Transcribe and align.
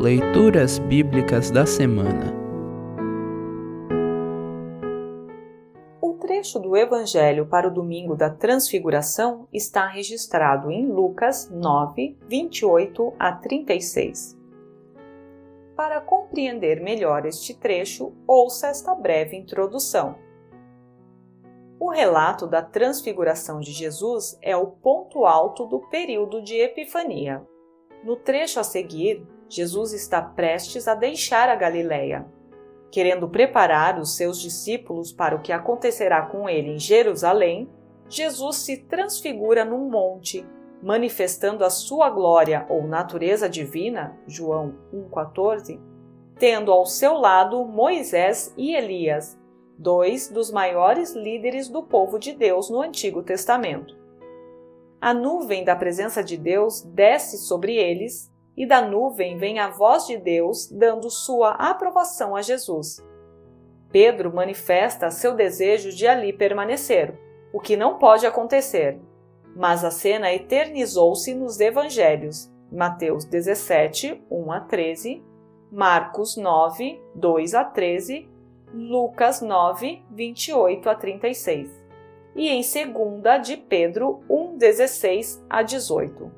Leituras 0.00 0.78
Bíblicas 0.78 1.50
da 1.50 1.66
Semana 1.66 2.34
O 6.00 6.14
trecho 6.14 6.58
do 6.58 6.74
Evangelho 6.74 7.44
para 7.44 7.68
o 7.68 7.70
domingo 7.70 8.16
da 8.16 8.30
Transfiguração 8.30 9.46
está 9.52 9.86
registrado 9.86 10.70
em 10.70 10.90
Lucas 10.90 11.50
9, 11.50 12.16
28 12.26 13.12
a 13.18 13.32
36. 13.32 14.38
Para 15.76 16.00
compreender 16.00 16.80
melhor 16.80 17.26
este 17.26 17.52
trecho, 17.52 18.14
ouça 18.26 18.68
esta 18.68 18.94
breve 18.94 19.36
introdução. 19.36 20.14
O 21.78 21.90
relato 21.90 22.46
da 22.46 22.62
transfiguração 22.62 23.60
de 23.60 23.70
Jesus 23.70 24.38
é 24.40 24.56
o 24.56 24.66
ponto 24.66 25.26
alto 25.26 25.66
do 25.66 25.78
período 25.90 26.40
de 26.40 26.54
Epifania. 26.56 27.46
No 28.02 28.16
trecho 28.16 28.58
a 28.58 28.64
seguir, 28.64 29.22
Jesus 29.50 29.92
está 29.92 30.22
prestes 30.22 30.86
a 30.86 30.94
deixar 30.94 31.48
a 31.48 31.56
Galiléia. 31.56 32.24
Querendo 32.88 33.28
preparar 33.28 33.98
os 33.98 34.16
seus 34.16 34.40
discípulos 34.40 35.12
para 35.12 35.34
o 35.34 35.42
que 35.42 35.52
acontecerá 35.52 36.22
com 36.22 36.48
ele 36.48 36.70
em 36.70 36.78
Jerusalém, 36.78 37.68
Jesus 38.08 38.58
se 38.58 38.76
transfigura 38.76 39.64
num 39.64 39.90
monte, 39.90 40.46
manifestando 40.80 41.64
a 41.64 41.70
sua 41.70 42.08
glória 42.08 42.64
ou 42.68 42.86
natureza 42.86 43.48
divina, 43.48 44.16
João 44.24 44.76
1,14, 44.94 45.80
tendo 46.38 46.70
ao 46.70 46.86
seu 46.86 47.14
lado 47.14 47.64
Moisés 47.64 48.54
e 48.56 48.74
Elias, 48.74 49.36
dois 49.76 50.28
dos 50.28 50.52
maiores 50.52 51.12
líderes 51.12 51.68
do 51.68 51.82
povo 51.82 52.20
de 52.20 52.32
Deus 52.32 52.70
no 52.70 52.80
Antigo 52.80 53.20
Testamento. 53.20 53.98
A 55.00 55.12
nuvem 55.12 55.64
da 55.64 55.74
presença 55.74 56.22
de 56.22 56.36
Deus 56.36 56.82
desce 56.82 57.38
sobre 57.38 57.74
eles 57.74 58.30
e 58.56 58.66
da 58.66 58.80
nuvem 58.80 59.38
vem 59.38 59.58
a 59.58 59.68
voz 59.68 60.06
de 60.06 60.16
Deus 60.16 60.66
dando 60.70 61.10
sua 61.10 61.52
aprovação 61.52 62.36
a 62.36 62.42
Jesus. 62.42 63.04
Pedro 63.90 64.32
manifesta 64.32 65.10
seu 65.10 65.34
desejo 65.34 65.90
de 65.90 66.06
ali 66.06 66.32
permanecer, 66.32 67.18
o 67.52 67.60
que 67.60 67.76
não 67.76 67.98
pode 67.98 68.26
acontecer, 68.26 69.00
mas 69.56 69.84
a 69.84 69.90
cena 69.90 70.32
eternizou-se 70.32 71.34
nos 71.34 71.58
evangelhos, 71.58 72.50
Mateus 72.70 73.24
17, 73.24 74.22
1 74.30 74.52
a 74.52 74.60
13, 74.60 75.24
Marcos 75.72 76.36
9, 76.36 77.00
2 77.14 77.54
a 77.54 77.64
13, 77.64 78.28
Lucas 78.72 79.40
9, 79.40 80.04
28 80.10 80.88
a 80.88 80.94
36 80.94 81.80
e 82.34 82.48
em 82.48 82.60
2 82.62 83.46
de 83.46 83.56
Pedro 83.56 84.22
1, 84.28 84.56
16 84.56 85.44
a 85.48 85.62
18. 85.62 86.30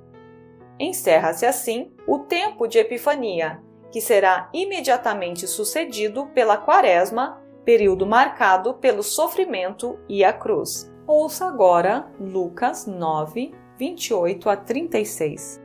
Encerra-se 0.82 1.46
assim 1.46 1.92
o 2.08 2.18
tempo 2.18 2.66
de 2.66 2.76
Epifania, 2.76 3.62
que 3.92 4.00
será 4.00 4.50
imediatamente 4.52 5.46
sucedido 5.46 6.26
pela 6.34 6.56
Quaresma, 6.56 7.40
período 7.64 8.04
marcado 8.04 8.74
pelo 8.74 9.00
sofrimento 9.00 9.96
e 10.08 10.24
a 10.24 10.32
cruz. 10.32 10.92
Ouça 11.06 11.46
agora 11.46 12.10
Lucas 12.18 12.84
9, 12.84 13.54
28 13.78 14.50
a 14.50 14.56
36. 14.56 15.62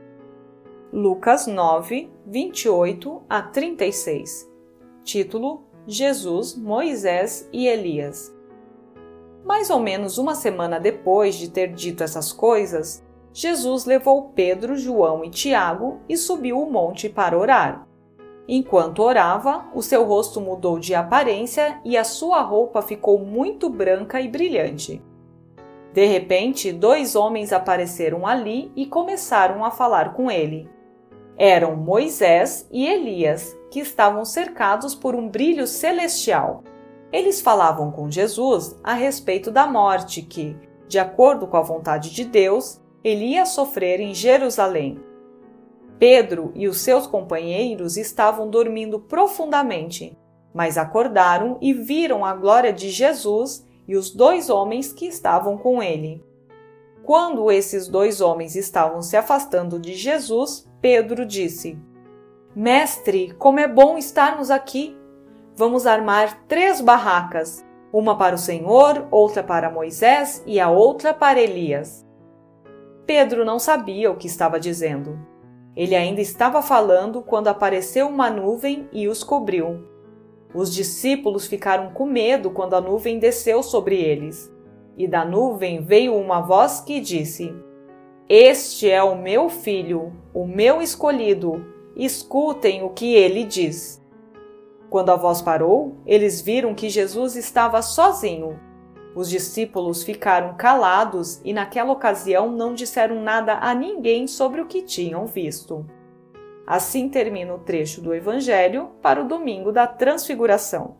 Lucas 0.92 1.48
9, 1.48 2.12
28 2.24 3.22
a 3.28 3.42
36. 3.42 4.48
Título: 5.02 5.64
Jesus, 5.84 6.54
Moisés 6.56 7.48
e 7.52 7.66
Elias. 7.66 8.32
Mais 9.44 9.68
ou 9.68 9.80
menos 9.80 10.16
uma 10.16 10.36
semana 10.36 10.78
depois 10.78 11.34
de 11.34 11.50
ter 11.50 11.72
dito 11.72 12.04
essas 12.04 12.32
coisas, 12.32 13.04
Jesus 13.32 13.84
levou 13.84 14.30
Pedro, 14.34 14.76
João 14.76 15.24
e 15.24 15.30
Tiago 15.30 16.00
e 16.08 16.16
subiu 16.16 16.60
o 16.60 16.70
monte 16.70 17.08
para 17.08 17.38
orar. 17.38 17.86
Enquanto 18.48 19.02
orava, 19.02 19.66
o 19.74 19.82
seu 19.82 20.04
rosto 20.04 20.40
mudou 20.40 20.78
de 20.78 20.94
aparência 20.94 21.80
e 21.84 21.96
a 21.98 22.04
sua 22.04 22.40
roupa 22.40 22.80
ficou 22.80 23.18
muito 23.18 23.68
branca 23.68 24.20
e 24.20 24.28
brilhante. 24.28 25.02
De 25.92 26.06
repente, 26.06 26.72
dois 26.72 27.14
homens 27.14 27.52
apareceram 27.52 28.26
ali 28.26 28.72
e 28.74 28.86
começaram 28.86 29.64
a 29.64 29.70
falar 29.70 30.14
com 30.14 30.30
ele. 30.30 30.68
Eram 31.36 31.76
Moisés 31.76 32.66
e 32.72 32.86
Elias, 32.86 33.56
que 33.70 33.80
estavam 33.80 34.24
cercados 34.24 34.94
por 34.94 35.14
um 35.14 35.28
brilho 35.28 35.66
celestial. 35.66 36.64
Eles 37.12 37.40
falavam 37.40 37.90
com 37.90 38.10
Jesus 38.10 38.78
a 38.82 38.94
respeito 38.94 39.50
da 39.50 39.66
morte 39.66 40.22
que, 40.22 40.56
de 40.86 40.98
acordo 40.98 41.46
com 41.46 41.56
a 41.56 41.62
vontade 41.62 42.10
de 42.10 42.24
Deus, 42.24 42.80
ele 43.02 43.24
ia 43.26 43.46
sofrer 43.46 44.00
em 44.00 44.14
Jerusalém. 44.14 45.00
Pedro 45.98 46.52
e 46.54 46.68
os 46.68 46.80
seus 46.80 47.06
companheiros 47.06 47.96
estavam 47.96 48.48
dormindo 48.48 49.00
profundamente, 49.00 50.16
mas 50.54 50.78
acordaram 50.78 51.58
e 51.60 51.72
viram 51.72 52.24
a 52.24 52.34
glória 52.34 52.72
de 52.72 52.90
Jesus 52.90 53.66
e 53.86 53.96
os 53.96 54.10
dois 54.10 54.48
homens 54.48 54.92
que 54.92 55.06
estavam 55.06 55.56
com 55.56 55.82
ele. 55.82 56.24
Quando 57.02 57.50
esses 57.50 57.88
dois 57.88 58.20
homens 58.20 58.54
estavam 58.54 59.00
se 59.00 59.16
afastando 59.16 59.78
de 59.78 59.94
Jesus, 59.94 60.68
Pedro 60.80 61.24
disse: 61.24 61.78
Mestre, 62.54 63.34
como 63.38 63.60
é 63.60 63.66
bom 63.66 63.96
estarmos 63.96 64.50
aqui! 64.50 64.96
Vamos 65.56 65.86
armar 65.86 66.44
três 66.46 66.80
barracas, 66.80 67.64
uma 67.92 68.16
para 68.16 68.36
o 68.36 68.38
Senhor, 68.38 69.08
outra 69.10 69.42
para 69.42 69.70
Moisés 69.70 70.42
e 70.46 70.60
a 70.60 70.70
outra 70.70 71.12
para 71.12 71.40
Elias. 71.40 72.07
Pedro 73.08 73.42
não 73.42 73.58
sabia 73.58 74.10
o 74.10 74.16
que 74.16 74.26
estava 74.26 74.60
dizendo. 74.60 75.18
Ele 75.74 75.96
ainda 75.96 76.20
estava 76.20 76.60
falando 76.60 77.22
quando 77.22 77.48
apareceu 77.48 78.06
uma 78.06 78.28
nuvem 78.28 78.86
e 78.92 79.08
os 79.08 79.24
cobriu. 79.24 79.82
Os 80.54 80.70
discípulos 80.74 81.46
ficaram 81.46 81.90
com 81.92 82.04
medo 82.04 82.50
quando 82.50 82.74
a 82.74 82.82
nuvem 82.82 83.18
desceu 83.18 83.62
sobre 83.62 83.96
eles. 83.96 84.52
E 84.94 85.08
da 85.08 85.24
nuvem 85.24 85.80
veio 85.80 86.14
uma 86.14 86.42
voz 86.42 86.82
que 86.82 87.00
disse: 87.00 87.50
Este 88.28 88.90
é 88.90 89.02
o 89.02 89.16
meu 89.16 89.48
filho, 89.48 90.12
o 90.34 90.46
meu 90.46 90.82
escolhido, 90.82 91.64
escutem 91.96 92.82
o 92.82 92.90
que 92.90 93.14
ele 93.14 93.42
diz. 93.42 94.04
Quando 94.90 95.08
a 95.08 95.16
voz 95.16 95.40
parou, 95.40 95.96
eles 96.04 96.42
viram 96.42 96.74
que 96.74 96.90
Jesus 96.90 97.36
estava 97.36 97.80
sozinho 97.80 98.67
os 99.14 99.28
discípulos 99.28 100.02
ficaram 100.02 100.54
calados 100.54 101.40
e, 101.44 101.52
naquela 101.52 101.92
ocasião, 101.92 102.50
não 102.50 102.74
disseram 102.74 103.22
nada 103.22 103.58
a 103.60 103.74
ninguém 103.74 104.26
sobre 104.26 104.60
o 104.60 104.66
que 104.66 104.82
tinham 104.82 105.26
visto. 105.26 105.84
Assim 106.66 107.08
termina 107.08 107.54
o 107.54 107.58
trecho 107.58 108.00
do 108.00 108.14
Evangelho 108.14 108.90
para 109.00 109.22
o 109.22 109.26
domingo 109.26 109.72
da 109.72 109.86
Transfiguração. 109.86 110.96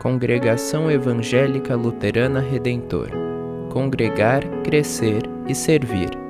Congregação 0.00 0.90
Evangélica 0.90 1.76
Luterana 1.76 2.40
Redentor 2.40 3.32
Congregar, 3.72 4.42
Crescer 4.62 5.22
e 5.48 5.54
Servir. 5.54 6.21